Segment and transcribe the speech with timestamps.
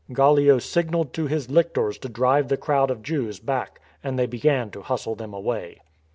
[0.13, 4.71] "Gallio signalled to his lictors to drive the crowd of Jews back, and they began
[4.71, 5.79] to hustle them away.